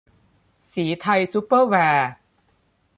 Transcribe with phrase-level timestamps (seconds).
[0.71, 2.09] ศรีไทยซุปเปอร์แวร์